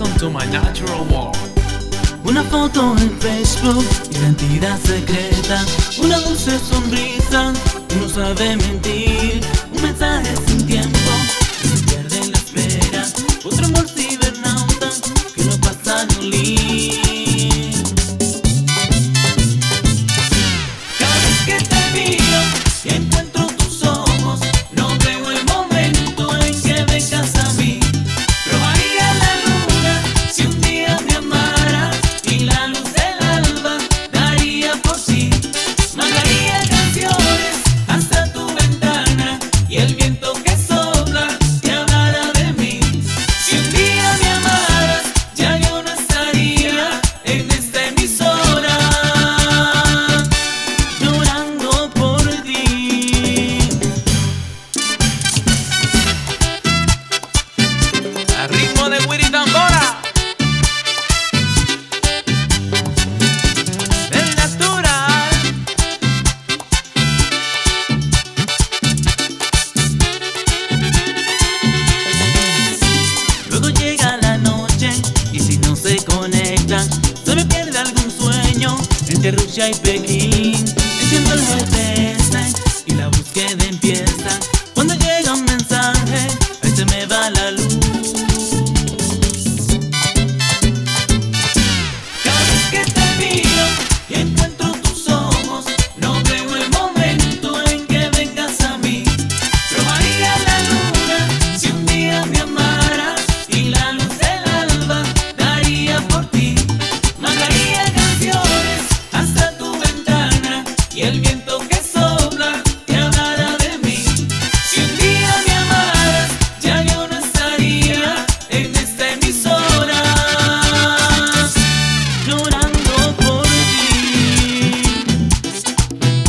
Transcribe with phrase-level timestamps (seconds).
[0.00, 1.36] welcome to my natural world.
[2.24, 5.64] Una foto en Facebook, identidad secreta,
[6.02, 7.52] una dulce sonrisa,
[7.98, 9.40] no sabe mentir,
[9.74, 10.59] un mensaje sin
[79.60, 80.79] dzisiaj Pekin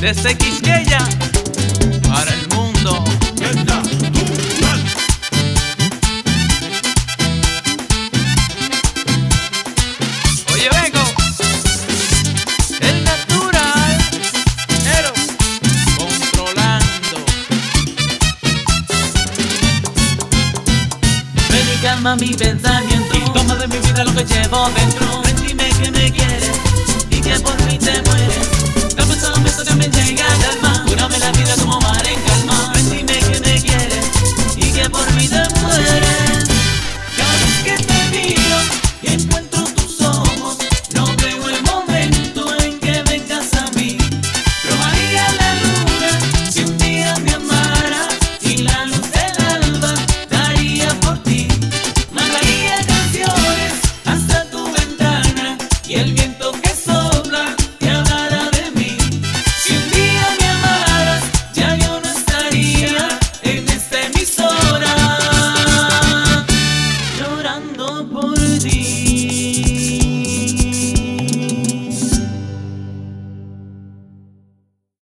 [0.00, 0.98] desde Quisqueya
[2.08, 3.04] para el mundo.
[10.52, 11.04] Oye, vengo.
[12.80, 13.98] El natural.
[14.84, 15.12] Pero
[15.96, 17.16] controlando.
[21.50, 23.16] Ven y calma mi pensamiento.
[23.16, 25.27] Y toma de mi vida lo que llevo dentro.